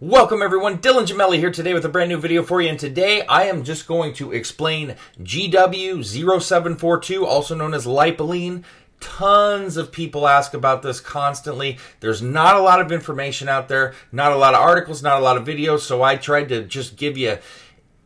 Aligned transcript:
Welcome 0.00 0.42
everyone, 0.42 0.78
Dylan 0.78 1.08
Gemelli 1.08 1.38
here 1.38 1.50
today 1.50 1.74
with 1.74 1.84
a 1.84 1.88
brand 1.88 2.08
new 2.08 2.18
video 2.18 2.44
for 2.44 2.60
you 2.60 2.68
and 2.68 2.78
today 2.78 3.26
I 3.26 3.46
am 3.46 3.64
just 3.64 3.88
going 3.88 4.14
to 4.14 4.30
explain 4.30 4.94
GW0742, 5.20 7.24
also 7.24 7.56
known 7.56 7.74
as 7.74 7.84
Lipoline. 7.84 8.62
Tons 9.00 9.76
of 9.76 9.90
people 9.90 10.28
ask 10.28 10.54
about 10.54 10.82
this 10.82 11.00
constantly. 11.00 11.78
There's 11.98 12.22
not 12.22 12.54
a 12.54 12.60
lot 12.60 12.80
of 12.80 12.92
information 12.92 13.48
out 13.48 13.66
there, 13.66 13.92
not 14.12 14.30
a 14.30 14.36
lot 14.36 14.54
of 14.54 14.60
articles, 14.60 15.02
not 15.02 15.18
a 15.18 15.24
lot 15.24 15.36
of 15.36 15.44
videos, 15.44 15.80
so 15.80 16.00
I 16.00 16.14
tried 16.14 16.48
to 16.50 16.62
just 16.62 16.96
give 16.96 17.18
you 17.18 17.38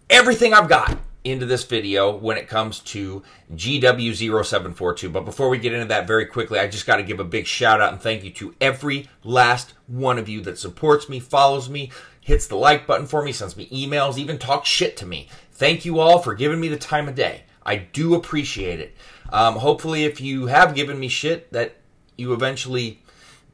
everything 0.09 0.54
I've 0.54 0.70
got 0.70 0.96
into 1.25 1.46
this 1.46 1.64
video 1.64 2.14
when 2.16 2.36
it 2.36 2.48
comes 2.48 2.80
to 2.80 3.22
GW0742. 3.54 5.12
But 5.12 5.25
before 5.25 5.48
we 5.48 5.59
get 5.59 5.72
into 5.72 5.86
that 5.86 6.07
very 6.07 6.27
quickly, 6.27 6.59
I 6.59 6.66
just 6.66 6.86
got 6.86 6.96
to 6.96 7.02
give 7.02 7.21
a 7.21 7.25
big 7.25 7.46
shout 7.46 7.80
out 7.80 7.93
and 7.93 8.02
thank 8.02 8.25
you 8.25 8.30
to 8.32 8.54
every 8.61 9.08
last 9.22 9.75
one 9.86 10.18
of 10.18 10.29
you 10.29 10.40
that 10.43 10.58
supports 10.58 11.08
me, 11.08 11.21
follows 11.21 11.68
me, 11.68 11.90
hits 12.21 12.46
the 12.46 12.57
like 12.57 12.86
button 12.86 13.07
for 13.07 13.22
me, 13.22 13.32
sends 13.32 13.57
me 13.57 13.68
emails, 13.68 14.18
even 14.18 14.39
talks 14.39 14.68
shit 14.68 14.96
to 14.96 15.07
me. 15.07 15.29
Thank 15.53 15.85
you 15.85 16.00
all 16.00 16.18
for 16.18 16.35
giving 16.35 16.61
me 16.61 16.68
the 16.68 16.77
time 16.77 17.08
of 17.08 17.14
day. 17.14 17.44
I 17.64 17.77
do 17.77 18.14
appreciate 18.14 18.80
it. 18.80 18.96
Um, 19.32 19.57
hopefully, 19.57 20.04
if 20.04 20.21
you 20.21 20.46
have 20.46 20.75
given 20.75 20.99
me 20.99 21.08
shit, 21.08 21.52
that 21.52 21.77
you 22.16 22.32
eventually 22.32 23.02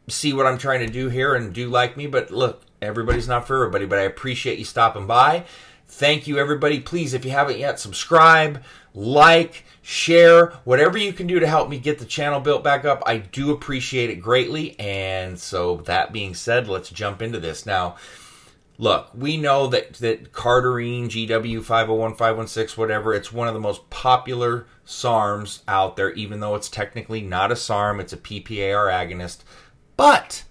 see 0.09 0.33
what 0.33 0.47
I'm 0.47 0.59
trying 0.59 0.81
to 0.87 0.93
do 0.93 1.09
here 1.09 1.35
and 1.35 1.53
do 1.53 1.69
like 1.69 1.97
me. 1.97 2.07
But 2.07 2.31
look, 2.31 2.63
everybody's 2.81 3.29
not 3.29 3.47
for 3.47 3.57
everybody, 3.57 3.87
but 3.87 3.99
I 3.99 4.03
appreciate 4.03 4.59
you 4.59 4.65
stopping 4.65 5.07
by. 5.07 5.45
Thank 5.89 6.27
you, 6.27 6.39
everybody. 6.39 6.81
Please, 6.81 7.15
if 7.15 7.25
you 7.25 7.31
haven't 7.31 7.59
yet, 7.59 7.81
subscribe, 7.81 8.63
like, 8.93 9.65
share, 9.81 10.49
whatever 10.65 10.99
you 10.99 11.15
can 11.15 11.27
do 11.27 11.41
to 11.41 11.47
help 11.47 11.71
me 11.71 11.79
get 11.79 11.99
the 11.99 12.05
channel 12.05 12.41
built 12.41 12.63
back 12.63 12.85
up. 12.85 13.03
I 13.07 13.17
do 13.19 13.53
appreciate 13.53 14.11
it 14.11 14.17
greatly. 14.17 14.79
And 14.79 15.39
so, 15.39 15.79
that 15.87 16.13
being 16.13 16.35
said, 16.35 16.69
let's 16.69 16.91
jump 16.91 17.23
into 17.23 17.41
this. 17.41 17.65
Now, 17.65 17.97
look, 18.77 19.09
we 19.15 19.39
know 19.39 19.67
that, 19.69 19.95
that 19.95 20.33
Cardarine, 20.33 21.09
GW 21.09 21.65
501, 21.65 22.15
516, 22.15 22.81
whatever, 22.81 23.15
it's 23.15 23.33
one 23.33 23.49
of 23.49 23.55
the 23.55 23.61
most 23.61 23.89
popular 23.89 24.67
SARMs 24.87 25.63
out 25.67 25.97
there, 25.97 26.13
even 26.13 26.41
though 26.41 26.55
it's 26.55 26.69
technically 26.69 27.23
not 27.23 27.51
a 27.51 27.57
SARM, 27.57 27.99
it's 27.99 28.13
a 28.13 28.19
PPAR 28.19 28.93
agonist. 28.93 29.39
But 29.97 30.45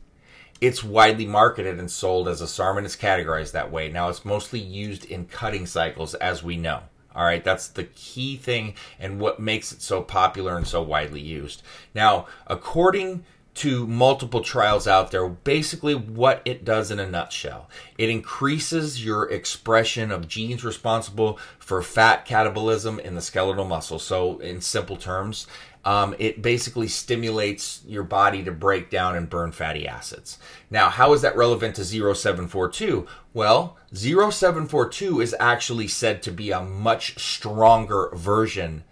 it's 0.62 0.84
widely 0.84 1.26
marketed 1.26 1.80
and 1.80 1.90
sold 1.90 2.28
as 2.28 2.42
a 2.42 2.48
SARM 2.48 2.84
it's 2.84 2.96
categorized 2.96 3.52
that 3.52 3.72
way. 3.72 3.90
Now, 3.90 4.10
it's 4.10 4.26
mostly 4.26 4.60
used 4.60 5.06
in 5.06 5.26
cutting 5.26 5.66
cycles, 5.66 6.14
as 6.16 6.44
we 6.44 6.58
know. 6.58 6.84
All 7.16 7.24
right, 7.24 7.44
that's 7.44 7.68
the 7.68 7.86
key 7.86 8.38
thing 8.38 8.76
and 9.00 9.20
what 9.20 9.40
makes 9.40 9.72
it 9.72 9.82
so 9.82 10.04
popular 10.04 10.56
and 10.56 10.68
so 10.68 10.84
widely 10.84 11.22
used. 11.22 11.64
Now, 11.96 12.28
according 12.46 13.26
to 13.56 13.88
multiple 13.88 14.42
trials 14.42 14.88
out 14.88 15.10
there, 15.10 15.28
basically 15.28 15.96
what 15.96 16.44
it 16.46 16.64
does 16.64 16.92
in 16.92 17.00
a 17.00 17.10
nutshell, 17.10 17.68
it 17.98 18.08
increases 18.08 19.04
your 19.04 19.28
expression 19.32 20.12
of 20.12 20.28
genes 20.28 20.64
responsible 20.64 21.40
for 21.58 21.82
fat 21.82 22.28
catabolism 22.28 23.00
in 23.00 23.16
the 23.16 23.22
skeletal 23.22 23.66
muscle. 23.66 23.98
So, 23.98 24.38
in 24.38 24.62
simple 24.62 24.96
terms, 24.96 25.48
um, 25.86 26.16
it 26.20 26.42
basically 26.42 26.88
stimulates 26.88 27.82
your 27.88 28.04
body 28.04 28.44
to 28.44 28.52
break 28.52 28.90
down 28.90 29.16
and 29.16 29.30
burn 29.30 29.52
fatty 29.52 29.88
acids. 29.88 30.38
Now, 30.70 30.90
how 30.90 31.14
is 31.14 31.22
that 31.22 31.38
relevant 31.38 31.76
to 31.76 31.86
0742? 31.86 33.08
Well, 33.34 33.78
0742 33.94 35.22
is 35.22 35.36
actually 35.40 35.88
said 35.88 36.22
to 36.24 36.32
be 36.32 36.52
a 36.52 36.62
much 36.62 37.18
stronger 37.20 38.10
version 38.14 38.84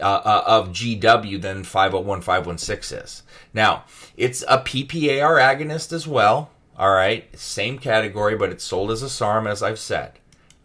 uh, 0.00 0.22
uh, 0.24 0.44
of 0.46 0.70
GW 0.70 1.42
than 1.42 1.64
501 1.64 2.22
516 2.22 2.98
is. 2.98 3.22
Now, 3.52 3.84
it's 4.16 4.42
a 4.48 4.58
PPAR 4.58 5.38
agonist 5.38 5.92
as 5.92 6.06
well. 6.06 6.50
All 6.78 6.92
right, 6.92 7.38
same 7.38 7.78
category, 7.78 8.36
but 8.36 8.50
it's 8.50 8.64
sold 8.64 8.90
as 8.90 9.02
a 9.02 9.10
SARM, 9.10 9.46
as 9.46 9.62
I've 9.62 9.78
said. 9.78 10.19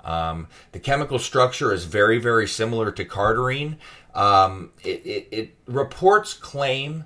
Um, 0.05 0.47
the 0.71 0.79
chemical 0.79 1.19
structure 1.19 1.73
is 1.73 1.85
very, 1.85 2.19
very 2.19 2.47
similar 2.47 2.91
to 2.91 3.03
cardarine. 3.03 3.77
Um, 4.13 4.71
it, 4.83 5.05
it, 5.05 5.27
it 5.31 5.55
reports 5.65 6.33
claim 6.33 7.05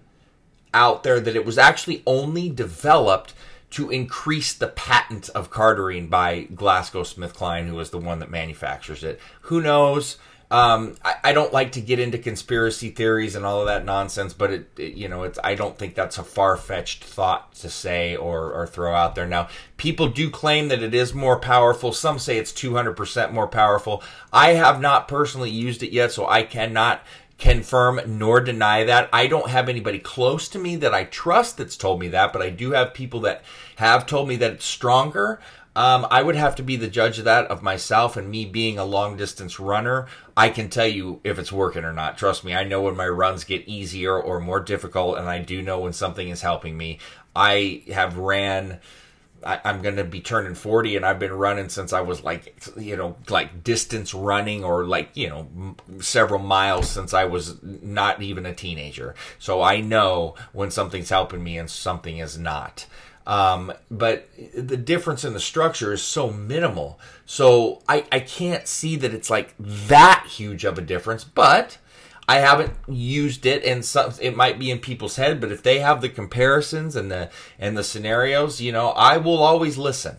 out 0.74 1.04
there 1.04 1.20
that 1.20 1.36
it 1.36 1.46
was 1.46 1.58
actually 1.58 2.04
only 2.06 2.50
developed 2.50 3.34
to 3.72 3.90
increase 3.90 4.54
the 4.54 4.68
patent 4.68 5.30
of 5.30 5.52
cardarine 5.52 6.10
by 6.10 6.46
GlaxoSmithKline, 6.54 7.68
who 7.68 7.80
is 7.80 7.92
the 7.92 7.98
one 7.98 8.20
that 8.20 8.30
manufactures 8.30 9.04
it. 9.04 9.20
Who 9.42 9.62
knows? 9.62 10.18
Um, 10.52 10.96
I, 11.06 11.16
I, 11.26 11.34
don't 11.34 11.54
like 11.54 11.74
to 11.74 11.82
get 11.82 12.00
into 12.00 12.18
conspiracy 12.18 12.90
theories 12.90 13.36
and 13.36 13.46
all 13.46 13.62
of 13.62 13.68
that 13.68 13.86
nonsense, 13.86 14.34
but 14.34 14.52
it, 14.52 14.80
it 14.80 14.96
you 14.96 15.08
know, 15.08 15.22
it's 15.22 15.38
I 15.44 15.54
don't 15.54 15.78
think 15.78 15.94
that's 15.94 16.18
a 16.18 16.24
far 16.24 16.58
fetched 16.58 17.04
thought 17.04 17.54
to 17.58 17.70
say 17.70 18.16
or, 18.16 18.52
or 18.52 18.66
throw 18.66 18.96
out 18.96 19.14
there. 19.14 19.28
Now, 19.28 19.48
people 19.78 20.08
do 20.08 20.28
claim 20.32 20.70
that 20.70 20.82
it 20.82 20.96
is 20.96 21.14
more 21.14 21.40
powerful. 21.40 21.94
Some 21.94 22.18
say 22.18 22.40
it's 22.40 22.52
200% 22.52 23.32
more 23.32 23.48
powerful. 23.48 24.02
I 24.34 24.54
have 24.54 24.82
not 24.82 25.08
personally 25.08 25.52
used 25.52 25.84
it 25.84 25.92
yet, 25.92 26.12
so 26.12 26.28
I 26.28 26.42
cannot 26.42 27.04
confirm 27.38 28.02
nor 28.06 28.42
deny 28.42 28.84
that. 28.84 29.08
I 29.14 29.28
don't 29.28 29.50
have 29.50 29.70
anybody 29.70 30.00
close 30.00 30.50
to 30.50 30.60
me 30.60 30.76
that 30.78 30.96
I 30.96 31.06
trust 31.06 31.58
that's 31.58 31.78
told 31.78 32.00
me 32.00 32.08
that, 32.10 32.34
but 32.34 32.42
I 32.42 32.50
do 32.50 32.72
have 32.72 32.94
people 32.94 33.22
that 33.22 33.44
have 33.78 34.06
told 34.06 34.28
me 34.28 34.36
that 34.38 34.54
it's 34.54 34.66
stronger. 34.66 35.40
Um, 35.76 36.08
I 36.10 36.24
would 36.24 36.36
have 36.36 36.56
to 36.56 36.64
be 36.64 36.76
the 36.76 36.88
judge 36.88 37.20
of 37.20 37.26
that 37.26 37.46
of 37.48 37.62
myself 37.62 38.18
and 38.18 38.30
me 38.30 38.46
being 38.46 38.78
a 38.78 38.86
long 38.86 39.18
distance 39.18 39.60
runner. 39.60 40.08
I 40.36 40.50
can 40.50 40.70
tell 40.70 40.88
you 40.88 41.22
if 41.24 41.38
it's 41.38 41.52
working 41.52 41.84
or 41.84 41.94
not. 41.94 42.18
Trust 42.18 42.44
me, 42.44 42.56
I 42.56 42.64
know 42.64 42.82
when 42.82 42.98
my 42.98 43.08
runs 43.08 43.44
get 43.44 43.68
easier 43.68 44.20
or 44.20 44.40
more 44.40 44.60
difficult, 44.60 45.18
and 45.18 45.30
I 45.30 45.40
do 45.40 45.62
know 45.62 45.80
when 45.80 45.94
something 45.94 46.30
is 46.30 46.42
helping 46.42 46.78
me. 46.78 47.00
I 47.36 47.84
have 47.88 48.18
ran. 48.18 48.80
I, 49.42 49.62
am 49.64 49.82
going 49.82 49.96
to 49.96 50.04
be 50.04 50.20
turning 50.20 50.54
40 50.54 50.98
and 50.98 51.06
I've 51.06 51.18
been 51.18 51.32
running 51.32 51.70
since 51.70 51.94
I 51.94 52.02
was 52.02 52.26
like, 52.26 52.62
you 52.76 52.98
know, 52.98 53.16
like 53.30 53.64
distance 53.64 54.14
running 54.14 54.66
or 54.66 54.84
like, 54.84 55.12
you 55.14 55.30
know, 55.30 55.48
m- 55.56 56.02
several 56.02 56.42
miles 56.42 56.90
since 56.90 57.14
I 57.14 57.24
was 57.24 57.58
not 57.64 58.22
even 58.22 58.46
a 58.46 58.54
teenager. 58.54 59.16
So 59.38 59.62
I 59.62 59.80
know 59.80 60.36
when 60.52 60.72
something's 60.72 61.10
helping 61.10 61.42
me 61.42 61.58
and 61.58 61.70
something 61.70 62.18
is 62.18 62.38
not. 62.38 62.86
Um, 63.30 63.72
but 63.92 64.28
the 64.56 64.76
difference 64.76 65.24
in 65.24 65.34
the 65.34 65.40
structure 65.40 65.94
is 65.94 66.02
so 66.02 66.32
minimal. 66.32 67.00
So 67.28 67.84
I, 67.88 68.04
I 68.12 68.22
can't 68.22 68.68
see 68.68 68.96
that 68.96 69.14
it's 69.14 69.30
like 69.30 69.54
that 69.60 70.26
huge 70.28 70.66
of 70.66 70.80
a 70.80 70.82
difference, 70.82 71.26
but 71.26 71.78
I 72.28 72.40
haven't 72.40 72.74
used 72.88 73.46
it 73.46 73.64
and 73.64 73.86
some, 73.86 74.14
it 74.20 74.36
might 74.36 74.58
be 74.58 74.72
in 74.72 74.80
people's 74.80 75.18
head, 75.18 75.40
but 75.40 75.52
if 75.52 75.62
they 75.62 75.78
have 75.78 76.02
the 76.02 76.10
comparisons 76.10 76.96
and 76.96 77.12
the, 77.12 77.30
and 77.60 77.78
the 77.78 77.84
scenarios, 77.84 78.62
you 78.62 78.72
know, 78.72 78.90
I 78.90 79.18
will 79.18 79.44
always 79.44 79.78
listen. 79.78 80.18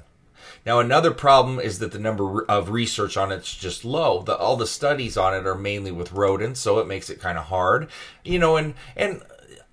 Now, 0.65 0.79
another 0.79 1.11
problem 1.11 1.59
is 1.59 1.81
that 1.81 1.91
the 1.91 1.99
number 1.99 2.45
of 2.45 2.71
research 2.71 3.17
on 3.17 3.33
it's 3.33 3.57
just 3.57 3.85
low. 3.85 4.23
The, 4.23 4.37
all 4.37 4.57
the 4.57 4.69
studies 4.69 5.17
on 5.17 5.35
it 5.35 5.49
are 5.49 5.57
mainly 5.57 5.91
with 5.91 6.13
rodents, 6.13 6.61
so 6.61 6.79
it 6.79 6.87
makes 6.87 7.11
it 7.11 7.19
kind 7.19 7.39
of 7.39 7.47
hard, 7.47 7.89
you 8.25 8.39
know. 8.39 8.57
And 8.57 8.75
and 8.95 9.23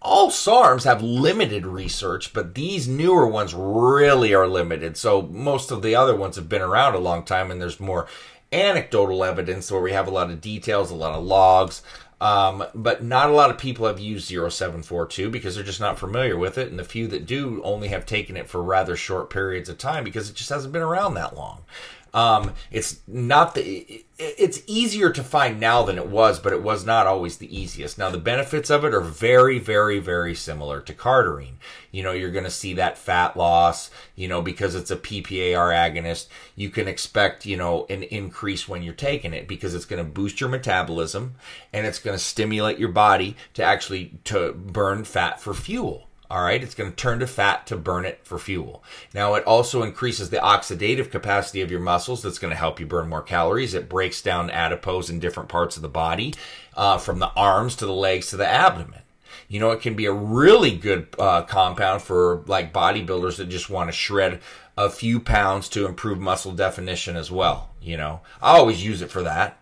all 0.01 0.29
SARMs 0.29 0.83
have 0.83 1.01
limited 1.01 1.65
research, 1.65 2.33
but 2.33 2.55
these 2.55 2.87
newer 2.87 3.27
ones 3.27 3.53
really 3.53 4.33
are 4.33 4.47
limited. 4.47 4.95
So 4.95 5.23
most 5.23 5.71
of 5.71 5.81
the 5.81 5.95
other 5.95 6.15
ones 6.15 6.35
have 6.35 6.47
been 6.49 6.61
around 6.61 6.95
a 6.95 6.99
long 6.99 7.23
time, 7.23 7.51
and 7.51 7.61
there's 7.61 7.79
more 7.79 8.07
anecdotal 8.51 9.23
evidence 9.23 9.71
where 9.71 9.81
we 9.81 9.91
have 9.91 10.07
a 10.07 10.11
lot 10.11 10.29
of 10.29 10.41
details, 10.41 10.91
a 10.91 10.95
lot 10.95 11.17
of 11.17 11.23
logs. 11.23 11.81
Um, 12.19 12.65
but 12.73 13.03
not 13.03 13.29
a 13.29 13.33
lot 13.33 13.51
of 13.51 13.59
people 13.59 13.85
have 13.85 13.99
used 13.99 14.27
0742 14.27 15.29
because 15.29 15.53
they're 15.53 15.63
just 15.63 15.79
not 15.79 15.99
familiar 15.99 16.35
with 16.35 16.57
it, 16.57 16.69
and 16.69 16.79
the 16.79 16.83
few 16.83 17.07
that 17.09 17.27
do 17.27 17.61
only 17.63 17.89
have 17.89 18.07
taken 18.07 18.35
it 18.35 18.49
for 18.49 18.63
rather 18.63 18.95
short 18.95 19.29
periods 19.29 19.69
of 19.69 19.77
time 19.77 20.03
because 20.03 20.29
it 20.29 20.35
just 20.35 20.49
hasn't 20.49 20.73
been 20.73 20.81
around 20.81 21.13
that 21.13 21.35
long. 21.35 21.63
Um, 22.13 22.53
it's 22.71 23.01
not 23.07 23.55
the. 23.55 24.03
It's 24.19 24.63
easier 24.65 25.11
to 25.11 25.23
find 25.23 25.59
now 25.59 25.83
than 25.83 25.97
it 25.97 26.07
was, 26.07 26.39
but 26.39 26.51
it 26.51 26.63
was 26.63 26.83
not 26.83 27.05
always 27.05 27.37
the 27.37 27.55
easiest. 27.55 27.99
Now 27.99 28.09
the 28.09 28.17
benefits 28.17 28.71
of 28.71 28.83
it 28.83 28.93
are 28.93 29.01
very, 29.01 29.59
very, 29.59 29.99
very 29.99 30.33
similar 30.33 30.81
to 30.81 30.93
cardarine. 30.93 31.57
You 31.91 32.01
know, 32.01 32.13
you're 32.13 32.31
going 32.31 32.43
to 32.43 32.49
see 32.49 32.73
that 32.73 32.97
fat 32.97 33.37
loss. 33.37 33.91
You 34.15 34.27
know, 34.27 34.41
because 34.41 34.73
it's 34.73 34.91
a 34.91 34.97
PPAR 34.97 35.71
agonist, 35.71 36.27
you 36.55 36.69
can 36.69 36.87
expect 36.87 37.45
you 37.45 37.57
know 37.57 37.85
an 37.89 38.03
increase 38.03 38.67
when 38.67 38.83
you're 38.83 38.93
taking 38.93 39.33
it 39.33 39.47
because 39.47 39.75
it's 39.75 39.85
going 39.85 40.03
to 40.03 40.11
boost 40.11 40.41
your 40.41 40.49
metabolism 40.49 41.35
and 41.71 41.85
it's 41.85 41.99
going 41.99 42.17
to 42.17 42.23
stimulate 42.23 42.79
your 42.79 42.89
body 42.89 43.35
to 43.53 43.63
actually 43.63 44.19
to 44.23 44.53
burn 44.53 45.03
fat 45.03 45.39
for 45.39 45.53
fuel. 45.53 46.06
All 46.29 46.43
right, 46.43 46.61
it's 46.61 46.75
going 46.75 46.89
to 46.89 46.95
turn 46.95 47.19
to 47.19 47.27
fat 47.27 47.65
to 47.67 47.77
burn 47.77 48.05
it 48.05 48.19
for 48.23 48.37
fuel. 48.37 48.83
Now, 49.13 49.35
it 49.35 49.45
also 49.45 49.83
increases 49.83 50.29
the 50.29 50.37
oxidative 50.37 51.09
capacity 51.09 51.61
of 51.61 51.71
your 51.71 51.79
muscles. 51.79 52.21
That's 52.21 52.39
going 52.39 52.51
to 52.51 52.57
help 52.57 52.81
you 52.81 52.85
burn 52.85 53.07
more 53.07 53.21
calories. 53.21 53.73
It 53.73 53.87
breaks 53.87 54.21
down 54.21 54.49
adipose 54.49 55.09
in 55.09 55.19
different 55.19 55.47
parts 55.47 55.77
of 55.77 55.83
the 55.83 55.87
body, 55.87 56.33
uh, 56.75 56.97
from 56.97 57.19
the 57.19 57.31
arms 57.31 57.77
to 57.77 57.85
the 57.85 57.93
legs 57.93 58.27
to 58.27 58.37
the 58.37 58.47
abdomen. 58.47 59.03
You 59.47 59.61
know, 59.61 59.71
it 59.71 59.81
can 59.81 59.95
be 59.95 60.05
a 60.05 60.11
really 60.11 60.75
good 60.75 61.07
uh, 61.17 61.43
compound 61.43 62.01
for 62.01 62.43
like 62.47 62.73
bodybuilders 62.73 63.37
that 63.37 63.47
just 63.47 63.69
want 63.69 63.87
to 63.87 63.93
shred 63.93 64.41
a 64.77 64.89
few 64.89 65.21
pounds 65.21 65.69
to 65.69 65.87
improve 65.87 66.19
muscle 66.19 66.51
definition 66.51 67.15
as 67.15 67.31
well. 67.31 67.69
You 67.81 67.95
know, 67.95 68.19
I 68.41 68.57
always 68.57 68.83
use 68.83 69.01
it 69.01 69.11
for 69.11 69.23
that. 69.23 69.57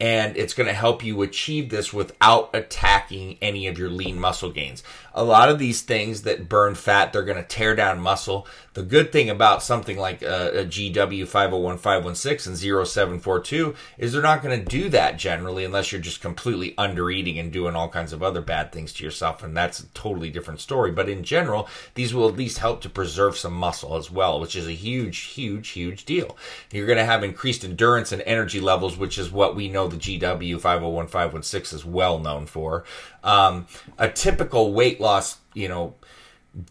And 0.00 0.36
it's 0.36 0.54
going 0.54 0.66
to 0.66 0.72
help 0.72 1.04
you 1.04 1.22
achieve 1.22 1.70
this 1.70 1.92
without 1.92 2.50
attacking 2.52 3.38
any 3.40 3.66
of 3.66 3.78
your 3.78 3.90
lean 3.90 4.18
muscle 4.18 4.50
gains. 4.50 4.82
A 5.14 5.22
lot 5.22 5.48
of 5.48 5.58
these 5.58 5.82
things 5.82 6.22
that 6.22 6.48
burn 6.48 6.74
fat, 6.74 7.12
they're 7.12 7.22
going 7.22 7.36
to 7.40 7.48
tear 7.48 7.76
down 7.76 8.00
muscle. 8.00 8.46
The 8.74 8.82
good 8.82 9.12
thing 9.12 9.30
about 9.30 9.62
something 9.62 9.96
like 9.96 10.22
a, 10.22 10.62
a 10.62 10.64
GW 10.64 11.26
501516 11.28 12.52
and 12.52 12.86
0742 12.88 13.74
is 13.98 14.12
they're 14.12 14.20
not 14.20 14.42
going 14.42 14.58
to 14.58 14.68
do 14.68 14.88
that 14.88 15.16
generally 15.16 15.64
unless 15.64 15.92
you're 15.92 16.00
just 16.00 16.20
completely 16.20 16.74
under 16.76 17.08
eating 17.08 17.38
and 17.38 17.52
doing 17.52 17.76
all 17.76 17.88
kinds 17.88 18.12
of 18.12 18.20
other 18.20 18.40
bad 18.40 18.72
things 18.72 18.92
to 18.94 19.04
yourself. 19.04 19.44
And 19.44 19.56
that's 19.56 19.78
a 19.78 19.86
totally 19.88 20.28
different 20.28 20.60
story. 20.60 20.90
But 20.90 21.08
in 21.08 21.22
general, 21.22 21.68
these 21.94 22.12
will 22.12 22.28
at 22.28 22.36
least 22.36 22.58
help 22.58 22.80
to 22.80 22.88
preserve 22.88 23.36
some 23.36 23.54
muscle 23.54 23.94
as 23.94 24.10
well, 24.10 24.40
which 24.40 24.56
is 24.56 24.66
a 24.66 24.72
huge, 24.72 25.20
huge, 25.20 25.68
huge 25.68 26.04
deal. 26.04 26.36
You're 26.72 26.86
going 26.86 26.98
to 26.98 27.04
have 27.04 27.22
increased 27.22 27.64
endurance 27.64 28.10
and 28.10 28.22
energy 28.22 28.60
levels, 28.60 28.96
which 28.96 29.18
is 29.18 29.30
what 29.30 29.54
we 29.54 29.68
know 29.68 29.86
the 29.86 29.96
GW 29.96 30.60
501516 30.60 31.78
is 31.78 31.84
well 31.84 32.18
known 32.18 32.46
for. 32.46 32.82
Um, 33.22 33.68
a 33.98 34.08
typical 34.08 34.74
weight 34.74 35.00
loss, 35.00 35.38
you 35.54 35.68
know, 35.68 35.94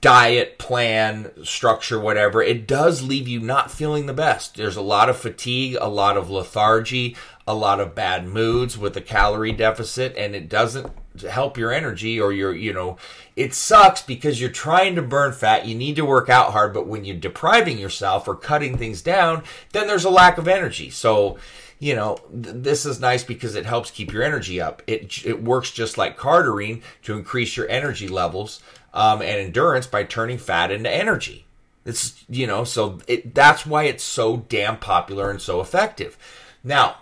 diet 0.01 0.57
plan, 0.57 1.31
structure, 1.44 2.00
whatever, 2.00 2.41
it 2.41 2.68
does 2.68 3.01
leave 3.01 3.27
you 3.27 3.39
not 3.39 3.71
feeling 3.71 4.06
the 4.06 4.13
best. 4.13 4.56
There's 4.56 4.77
a 4.77 4.81
lot 4.81 5.09
of 5.09 5.18
fatigue, 5.18 5.77
a 5.80 5.89
lot 5.89 6.15
of 6.15 6.30
lethargy, 6.30 7.18
a 7.45 7.53
lot 7.53 7.80
of 7.80 7.95
bad 7.95 8.25
moods 8.25 8.77
with 8.77 8.95
a 8.95 9.01
calorie 9.01 9.51
deficit, 9.51 10.15
and 10.15 10.35
it 10.35 10.47
doesn't 10.47 10.89
help 11.30 11.57
your 11.57 11.71
energy 11.71 12.19
or 12.19 12.31
your, 12.31 12.56
you 12.56 12.74
know, 12.74 12.97
it 13.35 13.53
sucks 13.53 14.01
because 14.01 14.39
you're 14.39 14.50
trying 14.50 14.95
to 14.95 15.01
burn 15.01 15.33
fat. 15.33 15.65
You 15.65 15.75
need 15.75 15.95
to 15.97 16.06
work 16.06 16.29
out 16.29 16.51
hard, 16.51 16.74
but 16.74 16.88
when 16.88 17.03
you're 17.03 17.18
depriving 17.18 17.77
yourself 17.77 18.27
or 18.27 18.36
cutting 18.36 18.77
things 18.77 19.01
down, 19.01 19.44
then 19.74 19.88
there's 19.88 20.06
a 20.06 20.09
lack 20.09 20.38
of 20.38 20.47
energy. 20.47 20.89
So, 20.89 21.38
you 21.83 21.95
know, 21.95 22.15
th- 22.31 22.56
this 22.59 22.85
is 22.85 23.01
nice 23.01 23.25
because 23.25 23.56
it 23.56 23.65
helps 23.65 23.91
keep 23.91 24.13
your 24.13 24.24
energy 24.24 24.62
up. 24.62 24.81
It, 24.88 25.25
it 25.25 25.44
works 25.44 25.69
just 25.69 25.97
like 25.97 26.18
cardarine 26.18 26.81
to 27.01 27.18
increase 27.18 27.57
your 27.57 27.68
energy 27.68 28.07
levels 28.07 28.62
um, 28.94 29.21
and 29.21 29.38
endurance 29.38 29.85
by 29.85 30.06
turning 30.06 30.38
fat 30.38 30.71
into 30.71 30.89
energy. 30.89 31.45
It's, 31.85 32.24
you 32.30 32.47
know, 32.47 32.63
so 32.63 33.00
it, 33.06 33.35
that's 33.35 33.65
why 33.65 33.83
it's 33.83 34.03
so 34.03 34.45
damn 34.47 34.77
popular 34.77 35.30
and 35.30 35.41
so 35.41 35.59
effective. 35.59 36.18
Now, 36.63 37.00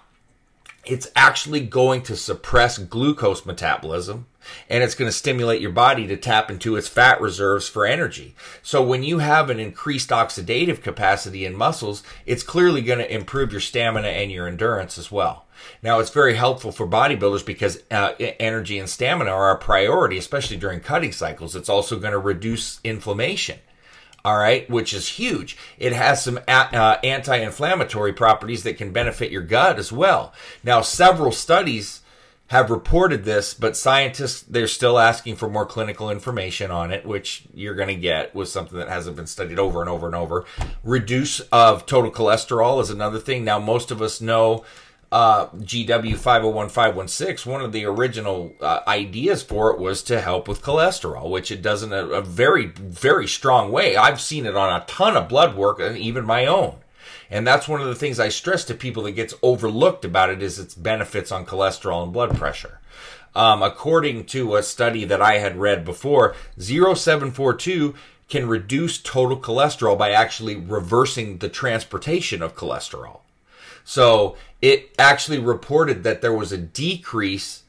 it's 0.85 1.11
actually 1.15 1.61
going 1.61 2.01
to 2.03 2.15
suppress 2.15 2.77
glucose 2.77 3.45
metabolism 3.45 4.25
and 4.69 4.83
it's 4.83 4.95
going 4.95 5.09
to 5.09 5.15
stimulate 5.15 5.61
your 5.61 5.71
body 5.71 6.07
to 6.07 6.17
tap 6.17 6.49
into 6.49 6.75
its 6.75 6.87
fat 6.87 7.21
reserves 7.21 7.67
for 7.67 7.85
energy. 7.85 8.35
So 8.63 8.81
when 8.81 9.03
you 9.03 9.19
have 9.19 9.49
an 9.49 9.59
increased 9.59 10.09
oxidative 10.09 10.81
capacity 10.81 11.45
in 11.45 11.55
muscles, 11.55 12.01
it's 12.25 12.41
clearly 12.41 12.81
going 12.81 12.99
to 12.99 13.13
improve 13.13 13.51
your 13.51 13.61
stamina 13.61 14.07
and 14.07 14.31
your 14.31 14.47
endurance 14.47 14.97
as 14.97 15.11
well. 15.11 15.45
Now, 15.83 15.99
it's 15.99 16.09
very 16.09 16.33
helpful 16.33 16.71
for 16.71 16.87
bodybuilders 16.87 17.45
because 17.45 17.83
uh, 17.91 18.13
energy 18.19 18.79
and 18.79 18.89
stamina 18.89 19.29
are 19.29 19.51
a 19.51 19.59
priority, 19.59 20.17
especially 20.17 20.57
during 20.57 20.79
cutting 20.79 21.11
cycles. 21.11 21.55
It's 21.55 21.69
also 21.69 21.99
going 21.99 22.13
to 22.13 22.17
reduce 22.17 22.79
inflammation 22.83 23.59
all 24.23 24.37
right, 24.37 24.69
which 24.69 24.93
is 24.93 25.07
huge. 25.07 25.57
It 25.77 25.93
has 25.93 26.23
some 26.23 26.39
uh, 26.47 26.97
anti 27.03 27.37
inflammatory 27.37 28.13
properties 28.13 28.63
that 28.63 28.77
can 28.77 28.91
benefit 28.91 29.31
your 29.31 29.41
gut 29.41 29.79
as 29.79 29.91
well. 29.91 30.33
Now, 30.63 30.81
several 30.81 31.31
studies 31.31 32.01
have 32.47 32.69
reported 32.69 33.23
this, 33.23 33.53
but 33.53 33.77
scientists, 33.77 34.41
they're 34.41 34.67
still 34.67 34.99
asking 34.99 35.37
for 35.37 35.49
more 35.49 35.65
clinical 35.65 36.09
information 36.09 36.69
on 36.69 36.91
it, 36.91 37.05
which 37.05 37.43
you're 37.53 37.75
going 37.75 37.87
to 37.87 37.95
get 37.95 38.35
with 38.35 38.49
something 38.49 38.77
that 38.77 38.89
hasn't 38.89 39.15
been 39.15 39.25
studied 39.25 39.57
over 39.57 39.79
and 39.79 39.89
over 39.89 40.05
and 40.05 40.15
over. 40.15 40.43
Reduce 40.83 41.39
of 41.51 41.85
total 41.85 42.11
cholesterol 42.11 42.81
is 42.81 42.89
another 42.89 43.19
thing. 43.19 43.45
Now, 43.45 43.57
most 43.57 43.89
of 43.89 44.01
us 44.01 44.19
know 44.19 44.65
uh, 45.11 45.47
GW 45.47 46.15
501516, 46.15 47.51
one 47.51 47.61
of 47.61 47.73
the 47.73 47.83
original 47.85 48.53
uh, 48.61 48.79
ideas 48.87 49.43
for 49.43 49.71
it 49.71 49.79
was 49.79 50.01
to 50.03 50.21
help 50.21 50.47
with 50.47 50.61
cholesterol, 50.61 51.29
which 51.29 51.51
it 51.51 51.61
does 51.61 51.83
in 51.83 51.91
a, 51.91 52.05
a, 52.05 52.21
very, 52.21 52.67
very 52.67 53.27
strong 53.27 53.71
way. 53.71 53.97
I've 53.97 54.21
seen 54.21 54.45
it 54.45 54.55
on 54.55 54.73
a 54.73 54.85
ton 54.85 55.17
of 55.17 55.27
blood 55.27 55.55
work 55.55 55.81
and 55.81 55.97
even 55.97 56.25
my 56.25 56.45
own. 56.45 56.77
And 57.29 57.45
that's 57.45 57.67
one 57.67 57.81
of 57.81 57.87
the 57.87 57.95
things 57.95 58.19
I 58.19 58.29
stress 58.29 58.63
to 58.65 58.73
people 58.73 59.03
that 59.03 59.11
gets 59.11 59.33
overlooked 59.41 60.05
about 60.05 60.29
it 60.29 60.41
is 60.41 60.59
its 60.59 60.75
benefits 60.75 61.31
on 61.31 61.45
cholesterol 61.45 62.03
and 62.03 62.13
blood 62.13 62.37
pressure. 62.37 62.79
Um, 63.35 63.61
according 63.61 64.25
to 64.27 64.55
a 64.55 64.63
study 64.63 65.05
that 65.05 65.21
I 65.21 65.39
had 65.39 65.57
read 65.57 65.83
before, 65.83 66.35
0742 66.57 67.95
can 68.29 68.47
reduce 68.47 68.97
total 68.97 69.37
cholesterol 69.37 69.97
by 69.97 70.11
actually 70.11 70.55
reversing 70.55 71.39
the 71.39 71.49
transportation 71.49 72.41
of 72.41 72.55
cholesterol. 72.55 73.19
So 73.91 74.37
it 74.61 74.95
actually 74.97 75.39
reported 75.39 76.03
that 76.03 76.21
there 76.21 76.31
was 76.31 76.53
a 76.53 76.57
decrease 76.57 77.63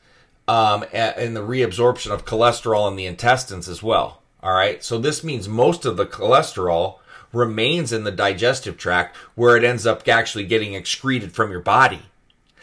um, 0.46 0.84
in 0.84 1.34
the 1.34 1.40
reabsorption 1.40 2.12
of 2.12 2.24
cholesterol 2.24 2.88
in 2.88 2.94
the 2.94 3.06
intestines 3.06 3.68
as 3.68 3.82
well. 3.82 4.22
All 4.40 4.52
right. 4.52 4.84
So 4.84 4.98
this 4.98 5.24
means 5.24 5.48
most 5.48 5.84
of 5.84 5.96
the 5.96 6.06
cholesterol 6.06 7.00
remains 7.32 7.92
in 7.92 8.04
the 8.04 8.12
digestive 8.12 8.78
tract 8.78 9.16
where 9.34 9.56
it 9.56 9.64
ends 9.64 9.84
up 9.84 10.06
actually 10.06 10.44
getting 10.44 10.74
excreted 10.74 11.32
from 11.32 11.50
your 11.50 11.58
body. 11.58 12.02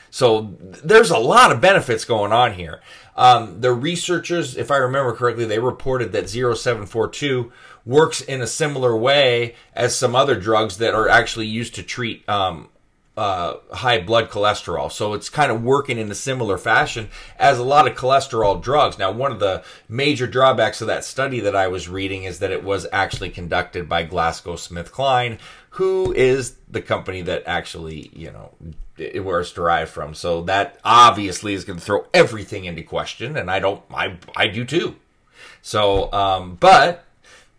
So 0.10 0.56
there's 0.82 1.12
a 1.12 1.18
lot 1.18 1.52
of 1.52 1.60
benefits 1.60 2.06
going 2.06 2.32
on 2.32 2.54
here. 2.54 2.80
Um, 3.18 3.60
the 3.60 3.74
researchers, 3.74 4.56
if 4.56 4.72
I 4.72 4.78
remember 4.78 5.12
correctly, 5.12 5.44
they 5.44 5.60
reported 5.60 6.14
that 6.14 6.30
0742 6.30 7.52
works 7.86 8.22
in 8.22 8.42
a 8.42 8.48
similar 8.48 8.96
way 8.96 9.56
as 9.74 9.98
some 9.98 10.16
other 10.16 10.40
drugs 10.40 10.78
that 10.78 10.94
are 10.94 11.10
actually 11.10 11.48
used 11.48 11.76
to 11.76 11.84
treat 11.84 12.28
um, 12.30 12.70
uh, 13.20 13.60
high 13.74 14.00
blood 14.00 14.30
cholesterol. 14.30 14.90
So 14.90 15.14
it's 15.14 15.30
kind 15.30 15.52
of 15.52 15.62
working 15.62 15.98
in 15.98 16.10
a 16.10 16.16
similar 16.16 16.58
fashion 16.58 17.10
as 17.38 17.60
a 17.60 17.64
lot 17.64 17.86
of 17.86 17.98
cholesterol 17.98 18.62
drugs. 18.62 18.98
Now, 18.98 19.12
one 19.12 19.34
of 19.34 19.42
the 19.42 19.62
major 19.90 20.26
drawbacks 20.26 20.80
of 20.80 20.88
that 20.88 21.04
study 21.04 21.42
that 21.42 21.54
I 21.54 21.68
was 21.68 21.90
reading 21.90 22.24
is 22.24 22.40
that 22.40 22.52
it 22.52 22.64
was 22.64 22.88
actually 22.94 23.32
conducted 23.32 23.90
by 23.90 24.06
GlaxoSmithKline, 24.06 25.38
who 25.72 26.14
is 26.14 26.56
the 26.72 26.82
company 26.82 27.22
that 27.24 27.44
actually, 27.46 28.10
you 28.14 28.32
know, 28.32 28.52
where 29.22 29.42
it's 29.42 29.52
derived 29.52 29.92
from. 29.92 30.14
So 30.14 30.42
that 30.44 30.80
obviously 30.86 31.54
is 31.54 31.66
going 31.66 31.80
to 31.80 31.86
throw 31.86 32.06
everything 32.14 32.64
into 32.64 32.84
question, 32.84 33.36
and 33.36 33.52
I 33.52 33.60
don't, 33.60 33.84
I, 33.94 34.16
I 34.34 34.48
do 34.48 34.64
too. 34.64 34.96
So, 35.62 36.10
um, 36.14 36.56
but 36.56 37.04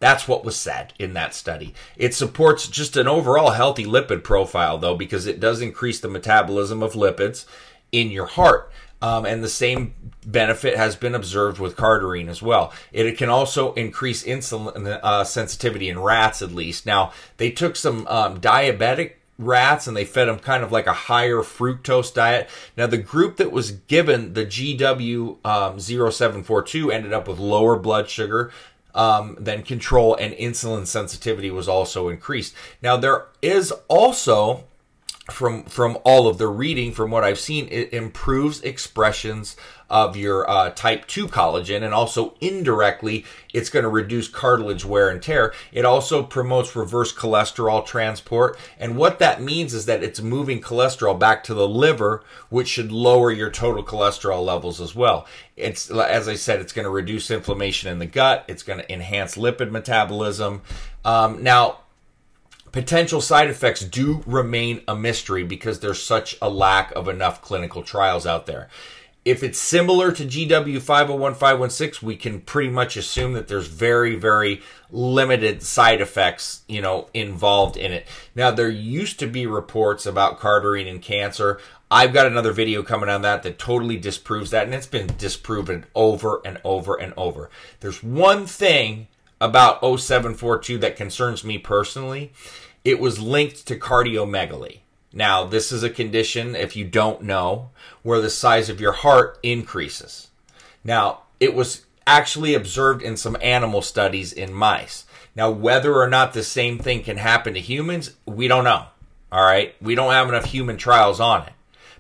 that's 0.01 0.27
what 0.27 0.45
was 0.45 0.57
said 0.57 0.95
in 0.99 1.13
that 1.13 1.35
study. 1.35 1.75
It 1.97 2.15
supports 2.15 2.67
just 2.67 2.97
an 2.97 3.07
overall 3.07 3.51
healthy 3.51 3.85
lipid 3.85 4.25
profile, 4.25 4.79
though, 4.79 4.97
because 4.97 5.27
it 5.27 5.39
does 5.39 5.61
increase 5.61 6.01
the 6.01 6.09
metabolism 6.09 6.83
of 6.83 6.95
lipids 6.95 7.45
in 7.93 8.11
your 8.11 8.27
heart. 8.27 8.73
Um, 9.03 9.25
and 9.25 9.43
the 9.43 9.49
same 9.49 9.95
benefit 10.27 10.77
has 10.77 10.95
been 10.97 11.15
observed 11.15 11.59
with 11.59 11.77
cardarine 11.77 12.29
as 12.29 12.43
well. 12.43 12.73
It, 12.93 13.17
can 13.17 13.31
also 13.31 13.73
increase 13.75 14.25
insulin 14.25 15.01
uh, 15.03 15.25
sensitivity 15.25 15.89
in 15.89 15.99
rats, 15.99 16.43
at 16.43 16.53
least. 16.53 16.85
Now, 16.85 17.13
they 17.39 17.51
took 17.51 17.77
some 17.77 18.07
um, 18.09 18.41
diabetic 18.41 19.13
rats 19.41 19.87
and 19.87 19.97
they 19.97 20.05
fed 20.05 20.29
them 20.29 20.39
kind 20.39 20.63
of 20.63 20.71
like 20.71 20.87
a 20.87 20.93
higher 20.93 21.39
fructose 21.39 22.13
diet. 22.13 22.49
Now, 22.77 22.87
the 22.87 22.99
group 22.99 23.39
that 23.39 23.51
was 23.51 23.73
given 23.73 24.35
the 24.35 24.45
GW 24.45 25.45
um, 25.45 25.81
0742 25.81 26.91
ended 26.91 27.13
up 27.13 27.27
with 27.27 27.39
lower 27.39 27.77
blood 27.77 28.09
sugar, 28.09 28.53
um, 28.95 29.37
then 29.39 29.63
control 29.63 30.15
and 30.15 30.35
insulin 30.35 30.87
sensitivity 30.87 31.51
was 31.51 31.69
also 31.69 32.09
increased. 32.09 32.55
Now 32.83 32.97
there 32.97 33.27
is 33.43 33.73
also 33.89 34.65
from 35.31 35.65
from 35.65 35.99
all 36.05 36.29
of 36.29 36.39
the 36.39 36.49
reading 36.49 36.93
from 36.93 37.11
what 37.11 37.25
I've 37.25 37.39
seen, 37.39 37.69
it 37.71 37.93
improves 37.93 38.61
expressions 38.63 39.57
of 39.91 40.17
your 40.17 40.49
uh, 40.49 40.71
type 40.71 41.07
2 41.09 41.27
collagen 41.27 41.83
and 41.83 41.93
also 41.93 42.35
indirectly 42.41 43.25
it's 43.53 43.69
going 43.69 43.83
to 43.83 43.89
reduce 43.89 44.29
cartilage 44.29 44.85
wear 44.85 45.09
and 45.09 45.21
tear. 45.21 45.53
It 45.73 45.85
also 45.85 46.23
promotes 46.23 46.77
reverse 46.77 47.13
cholesterol 47.13 47.85
transport 47.85 48.57
and 48.79 48.97
what 48.97 49.19
that 49.19 49.43
means 49.43 49.75
is 49.75 49.87
that 49.87 50.05
it's 50.05 50.21
moving 50.21 50.61
cholesterol 50.61 51.19
back 51.19 51.43
to 51.45 51.55
the 51.55 51.67
liver 51.67 52.23
which 52.51 52.69
should 52.69 52.93
lower 52.93 53.33
your 53.33 53.51
total 53.51 53.83
cholesterol 53.83 54.45
levels 54.45 54.81
as 54.81 54.95
well. 54.95 55.27
It's 55.57 55.91
as 55.91 56.29
I 56.29 56.35
said 56.37 56.61
it's 56.61 56.73
going 56.73 56.85
to 56.85 56.91
reduce 56.91 57.31
inflammation 57.31 57.91
in 57.91 57.99
the 57.99 58.07
gut, 58.07 58.45
it's 58.47 58.63
going 58.63 58.79
to 58.79 58.93
enhance 58.93 59.35
lipid 59.35 59.73
metabolism. 59.73 60.63
Um, 61.05 61.43
now 61.43 61.79
potential 62.73 63.21
side 63.21 63.49
effects 63.49 63.81
do 63.81 64.23
remain 64.27 64.83
a 64.87 64.97
mystery 64.97 65.45
because 65.45 65.81
there's 65.81 66.03
such 66.03 66.37
a 66.41 66.49
lack 66.49 66.93
of 66.93 67.09
enough 67.09 67.43
clinical 67.43 67.83
trials 67.83 68.27
out 68.27 68.47
there. 68.47 68.69
If 69.23 69.43
it's 69.43 69.59
similar 69.59 70.13
to 70.13 70.25
GW 70.25 70.81
501516, 70.81 72.07
we 72.07 72.17
can 72.17 72.41
pretty 72.41 72.71
much 72.71 72.97
assume 72.97 73.35
that 73.35 73.49
there's 73.49 73.67
very, 73.67 74.17
very 74.17 74.63
limited 74.91 75.63
side 75.63 76.01
effects, 76.01 76.63
you 76.67 76.81
know, 76.81 77.09
involved 77.13 77.77
in 77.77 77.93
it. 77.93 78.07
Now, 78.35 78.51
there 78.51 78.71
used 78.71 79.19
to 79.19 79.27
be 79.27 79.47
reports 79.47 80.07
about 80.07 80.41
cardarine 80.41 80.89
and 80.89 81.03
cancer. 81.03 81.61
I've 81.91 82.15
got 82.15 82.27
another 82.27 82.53
video 82.53 82.83
coming 82.83 83.11
on 83.11 83.21
that 83.23 83.43
that 83.43 83.59
totally 83.59 83.99
disproves 83.99 84.51
that, 84.53 84.65
and 84.65 84.75
it's 84.75 84.87
been 84.87 85.15
disproven 85.19 85.85
over 85.95 86.41
and 86.43 86.59
over 86.65 86.95
and 86.99 87.13
over. 87.19 87.51
There's 87.81 88.03
one 88.03 88.47
thing 88.47 89.09
about 89.41 89.81
0742 89.81 90.79
that 90.79 90.97
concerns 90.97 91.45
me 91.45 91.59
personally. 91.59 92.33
It 92.85 93.01
was 93.01 93.21
linked 93.21 93.67
to 93.67 93.77
cardiomegaly. 93.77 94.81
Now, 95.13 95.45
this 95.45 95.73
is 95.73 95.83
a 95.83 95.91
condition, 95.91 96.55
if 96.55 96.77
you 96.77 96.85
don't 96.85 97.23
know, 97.23 97.71
where 98.03 98.21
the 98.21 98.31
size 98.31 98.69
of 98.69 98.81
your 98.81 98.93
heart 98.93 99.39
increases. 99.43 100.29
Now, 100.85 101.23
it 101.41 101.55
was 101.55 101.85
actually 102.07 102.55
observed 102.55 103.03
in 103.03 103.17
some 103.17 103.37
animal 103.41 103.83
studies 103.83 104.33
in 104.33 104.53
mice. 104.53 105.07
Now, 105.35 105.51
whether 105.51 105.95
or 105.95 106.09
not 106.09 106.33
the 106.33 106.43
same 106.43 106.79
thing 106.79 107.03
can 107.03 107.17
happen 107.17 107.55
to 107.55 107.61
humans, 107.61 108.15
we 108.27 108.49
don't 108.49 108.65
know. 108.65 108.87
All 109.33 109.45
right. 109.45 109.75
We 109.81 109.95
don't 109.95 110.13
have 110.13 110.29
enough 110.29 110.47
human 110.47 110.77
trials 110.77 111.21
on 111.21 111.47
it. 111.47 111.53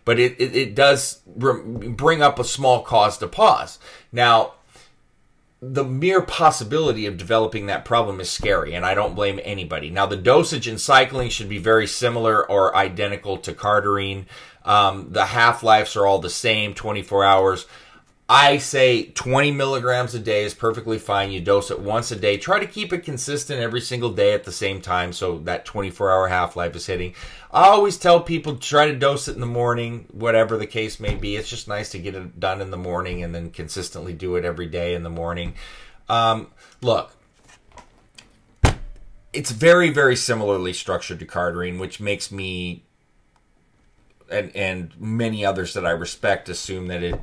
But 0.04 0.18
it, 0.18 0.40
it, 0.40 0.56
it 0.56 0.74
does 0.74 1.20
bring 1.26 2.22
up 2.22 2.38
a 2.38 2.44
small 2.44 2.82
cause 2.82 3.18
to 3.18 3.28
pause. 3.28 3.78
Now, 4.10 4.54
the 5.62 5.84
mere 5.84 6.22
possibility 6.22 7.04
of 7.04 7.18
developing 7.18 7.66
that 7.66 7.84
problem 7.84 8.18
is 8.20 8.30
scary, 8.30 8.74
and 8.74 8.84
I 8.84 8.94
don't 8.94 9.14
blame 9.14 9.38
anybody. 9.44 9.90
Now, 9.90 10.06
the 10.06 10.16
dosage 10.16 10.66
in 10.66 10.78
cycling 10.78 11.28
should 11.28 11.50
be 11.50 11.58
very 11.58 11.86
similar 11.86 12.48
or 12.50 12.74
identical 12.74 13.36
to 13.38 13.52
cardarine. 13.52 14.24
Um, 14.64 15.08
the 15.10 15.26
half 15.26 15.62
lives 15.62 15.96
are 15.96 16.06
all 16.06 16.18
the 16.18 16.30
same 16.30 16.72
24 16.72 17.24
hours. 17.24 17.66
I 18.32 18.58
say 18.58 19.06
20 19.06 19.50
milligrams 19.50 20.14
a 20.14 20.20
day 20.20 20.44
is 20.44 20.54
perfectly 20.54 21.00
fine. 21.00 21.32
You 21.32 21.40
dose 21.40 21.72
it 21.72 21.80
once 21.80 22.12
a 22.12 22.16
day. 22.16 22.36
Try 22.36 22.60
to 22.60 22.66
keep 22.66 22.92
it 22.92 23.00
consistent 23.00 23.60
every 23.60 23.80
single 23.80 24.10
day 24.10 24.34
at 24.34 24.44
the 24.44 24.52
same 24.52 24.80
time 24.80 25.12
so 25.12 25.38
that 25.38 25.64
24 25.64 26.12
hour 26.12 26.28
half 26.28 26.54
life 26.54 26.76
is 26.76 26.86
hitting. 26.86 27.16
I 27.50 27.64
always 27.70 27.96
tell 27.96 28.20
people 28.20 28.54
try 28.54 28.86
to 28.86 28.96
dose 28.96 29.26
it 29.26 29.34
in 29.34 29.40
the 29.40 29.46
morning, 29.46 30.06
whatever 30.12 30.56
the 30.56 30.68
case 30.68 31.00
may 31.00 31.16
be. 31.16 31.34
It's 31.34 31.50
just 31.50 31.66
nice 31.66 31.90
to 31.90 31.98
get 31.98 32.14
it 32.14 32.38
done 32.38 32.60
in 32.60 32.70
the 32.70 32.76
morning 32.76 33.20
and 33.24 33.34
then 33.34 33.50
consistently 33.50 34.12
do 34.12 34.36
it 34.36 34.44
every 34.44 34.66
day 34.66 34.94
in 34.94 35.02
the 35.02 35.10
morning. 35.10 35.54
Um, 36.08 36.52
look, 36.80 37.16
it's 39.32 39.50
very, 39.50 39.90
very 39.90 40.14
similarly 40.14 40.72
structured 40.72 41.18
to 41.18 41.26
cardarine, 41.26 41.80
which 41.80 41.98
makes 41.98 42.30
me 42.30 42.84
and 44.30 44.54
and 44.54 44.92
many 45.00 45.44
others 45.44 45.74
that 45.74 45.84
I 45.84 45.90
respect 45.90 46.48
assume 46.48 46.86
that 46.86 47.02
it 47.02 47.20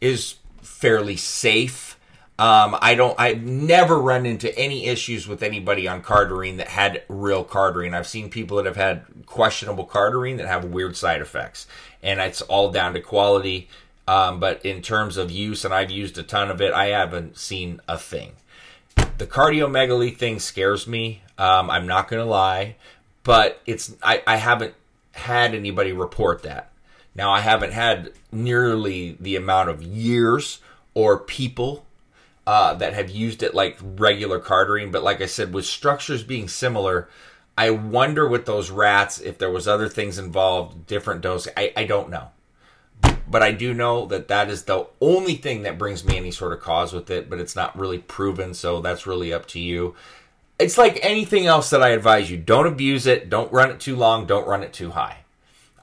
is 0.00 0.36
fairly 0.62 1.16
safe. 1.16 1.98
Um, 2.38 2.76
I 2.80 2.94
don't. 2.94 3.18
I've 3.18 3.42
never 3.42 3.98
run 3.98 4.24
into 4.24 4.56
any 4.56 4.86
issues 4.86 5.26
with 5.26 5.42
anybody 5.42 5.88
on 5.88 6.02
cardarine 6.02 6.58
that 6.58 6.68
had 6.68 7.02
real 7.08 7.44
cardarine. 7.44 7.94
I've 7.94 8.06
seen 8.06 8.30
people 8.30 8.58
that 8.58 8.66
have 8.66 8.76
had 8.76 9.04
questionable 9.26 9.86
cardarine 9.86 10.36
that 10.36 10.46
have 10.46 10.64
weird 10.66 10.96
side 10.96 11.20
effects, 11.20 11.66
and 12.00 12.20
it's 12.20 12.42
all 12.42 12.70
down 12.70 12.94
to 12.94 13.00
quality. 13.00 13.68
Um, 14.06 14.38
but 14.40 14.64
in 14.64 14.82
terms 14.82 15.16
of 15.16 15.30
use, 15.30 15.64
and 15.64 15.74
I've 15.74 15.90
used 15.90 16.16
a 16.16 16.22
ton 16.22 16.50
of 16.50 16.60
it, 16.62 16.72
I 16.72 16.86
haven't 16.86 17.36
seen 17.36 17.80
a 17.88 17.98
thing. 17.98 18.32
The 19.18 19.26
cardiomegaly 19.26 20.16
thing 20.16 20.38
scares 20.38 20.86
me. 20.86 21.22
Um, 21.36 21.68
I'm 21.68 21.86
not 21.86 22.08
going 22.08 22.24
to 22.24 22.30
lie, 22.30 22.76
but 23.24 23.60
it's 23.66 23.94
I, 24.02 24.22
I 24.26 24.36
haven't 24.36 24.74
had 25.12 25.54
anybody 25.54 25.92
report 25.92 26.42
that. 26.44 26.70
Now, 27.14 27.30
I 27.32 27.40
haven't 27.40 27.72
had 27.72 28.12
nearly 28.30 29.16
the 29.18 29.36
amount 29.36 29.70
of 29.70 29.82
years 29.82 30.60
or 30.94 31.18
people 31.18 31.84
uh, 32.46 32.74
that 32.74 32.94
have 32.94 33.10
used 33.10 33.42
it 33.42 33.54
like 33.54 33.76
regular 33.82 34.40
cardarine, 34.40 34.90
but 34.90 35.02
like 35.02 35.20
I 35.20 35.26
said, 35.26 35.52
with 35.52 35.66
structures 35.66 36.22
being 36.22 36.48
similar, 36.48 37.08
I 37.58 37.70
wonder 37.70 38.26
with 38.26 38.46
those 38.46 38.70
rats 38.70 39.20
if 39.20 39.36
there 39.36 39.50
was 39.50 39.66
other 39.68 39.88
things 39.88 40.16
involved, 40.16 40.86
different 40.86 41.20
dose. 41.20 41.48
I, 41.56 41.72
I 41.76 41.84
don't 41.84 42.08
know, 42.08 42.28
but 43.28 43.42
I 43.42 43.52
do 43.52 43.74
know 43.74 44.06
that 44.06 44.28
that 44.28 44.48
is 44.48 44.62
the 44.62 44.86
only 45.00 45.34
thing 45.34 45.64
that 45.64 45.76
brings 45.76 46.04
me 46.04 46.16
any 46.16 46.30
sort 46.30 46.52
of 46.52 46.60
cause 46.60 46.92
with 46.92 47.10
it. 47.10 47.28
But 47.28 47.40
it's 47.40 47.56
not 47.56 47.76
really 47.76 47.98
proven, 47.98 48.54
so 48.54 48.80
that's 48.80 49.06
really 49.06 49.32
up 49.32 49.46
to 49.48 49.58
you. 49.60 49.94
It's 50.58 50.78
like 50.78 50.98
anything 51.02 51.46
else 51.46 51.68
that 51.70 51.82
I 51.82 51.88
advise 51.90 52.30
you: 52.30 52.36
don't 52.36 52.66
abuse 52.66 53.06
it, 53.06 53.28
don't 53.28 53.52
run 53.52 53.70
it 53.70 53.80
too 53.80 53.96
long, 53.96 54.24
don't 54.24 54.46
run 54.46 54.62
it 54.62 54.72
too 54.72 54.92
high. 54.92 55.18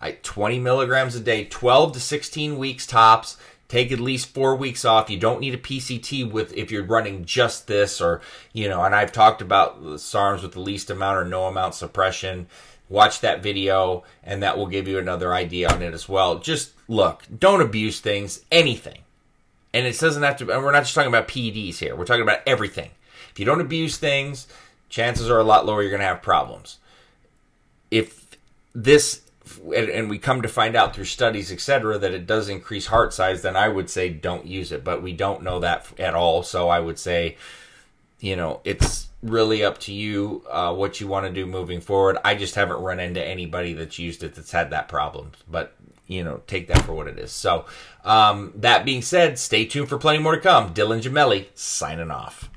I, 0.05 0.17
20 0.21 0.59
milligrams 0.59 1.15
a 1.15 1.19
day, 1.19 1.45
12 1.45 1.93
to 1.93 1.99
16 1.99 2.57
weeks 2.57 2.85
tops. 2.85 3.37
Take 3.67 3.91
at 3.91 3.99
least 3.99 4.27
four 4.27 4.55
weeks 4.55 4.85
off. 4.85 5.09
You 5.09 5.17
don't 5.17 5.39
need 5.39 5.55
a 5.55 5.57
PCT 5.57 6.31
with 6.31 6.53
if 6.53 6.71
you're 6.71 6.83
running 6.83 7.25
just 7.25 7.65
this, 7.65 7.99
or 7.99 8.21
you 8.53 8.69
know. 8.69 8.83
And 8.83 8.93
I've 8.93 9.11
talked 9.11 9.41
about 9.41 9.81
the 9.81 9.97
SARMs 9.97 10.43
with 10.43 10.51
the 10.51 10.59
least 10.59 10.91
amount 10.91 11.17
or 11.17 11.25
no 11.25 11.45
amount 11.45 11.73
suppression. 11.73 12.45
Watch 12.89 13.21
that 13.21 13.41
video, 13.41 14.03
and 14.23 14.43
that 14.43 14.55
will 14.55 14.67
give 14.67 14.87
you 14.87 14.99
another 14.99 15.33
idea 15.33 15.67
on 15.67 15.81
it 15.81 15.95
as 15.95 16.07
well. 16.07 16.37
Just 16.37 16.73
look, 16.87 17.23
don't 17.39 17.59
abuse 17.59 17.99
things, 17.99 18.45
anything. 18.51 18.99
And 19.73 19.87
it 19.87 19.99
doesn't 19.99 20.21
have 20.21 20.37
to. 20.37 20.51
And 20.51 20.63
we're 20.63 20.71
not 20.71 20.83
just 20.83 20.93
talking 20.93 21.09
about 21.09 21.27
PEDs 21.27 21.79
here. 21.79 21.95
We're 21.95 22.05
talking 22.05 22.21
about 22.21 22.41
everything. 22.45 22.91
If 23.31 23.39
you 23.39 23.45
don't 23.45 23.61
abuse 23.61 23.97
things, 23.97 24.47
chances 24.89 25.27
are 25.27 25.39
a 25.39 25.43
lot 25.43 25.65
lower 25.65 25.81
you're 25.81 25.89
going 25.89 26.01
to 26.01 26.07
have 26.07 26.21
problems. 26.21 26.77
If 27.89 28.37
this 28.75 29.24
and, 29.65 29.89
and, 29.89 30.09
we 30.09 30.17
come 30.17 30.41
to 30.41 30.47
find 30.47 30.75
out 30.75 30.95
through 30.95 31.05
studies, 31.05 31.51
etc., 31.51 31.97
that 31.97 32.13
it 32.13 32.25
does 32.25 32.49
increase 32.49 32.87
heart 32.87 33.13
size, 33.13 33.41
then 33.41 33.55
I 33.55 33.67
would 33.67 33.89
say 33.89 34.09
don't 34.09 34.45
use 34.45 34.71
it. 34.71 34.83
But 34.83 35.01
we 35.01 35.13
don't 35.13 35.43
know 35.43 35.59
that 35.59 35.87
at 35.99 36.15
all. 36.15 36.43
So 36.43 36.69
I 36.69 36.79
would 36.79 36.99
say, 36.99 37.37
you 38.19 38.35
know, 38.35 38.61
it's 38.63 39.09
really 39.21 39.63
up 39.63 39.79
to 39.79 39.93
you 39.93 40.43
uh, 40.49 40.73
what 40.73 40.99
you 41.01 41.07
want 41.07 41.25
to 41.25 41.33
do 41.33 41.45
moving 41.45 41.81
forward. 41.81 42.17
I 42.23 42.35
just 42.35 42.55
haven't 42.55 42.81
run 42.81 42.99
into 42.99 43.23
anybody 43.23 43.73
that's 43.73 43.99
used 43.99 44.23
it 44.23 44.35
that's 44.35 44.51
had 44.51 44.71
that 44.71 44.87
problem. 44.87 45.31
But 45.49 45.75
you 46.07 46.23
know, 46.23 46.41
take 46.47 46.67
that 46.67 46.83
for 46.83 46.93
what 46.93 47.07
it 47.07 47.17
is. 47.17 47.31
So, 47.31 47.65
um, 48.03 48.53
that 48.55 48.85
being 48.85 49.01
said, 49.01 49.39
stay 49.39 49.65
tuned 49.65 49.89
for 49.89 49.97
plenty 49.97 50.19
more 50.19 50.35
to 50.35 50.41
come. 50.41 50.73
Dylan 50.73 51.01
Gemelli 51.01 51.47
signing 51.55 52.11
off. 52.11 52.49